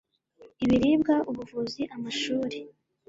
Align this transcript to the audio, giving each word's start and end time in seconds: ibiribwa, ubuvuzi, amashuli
ibiribwa, 0.63 1.15
ubuvuzi, 1.31 1.81
amashuli 1.95 2.59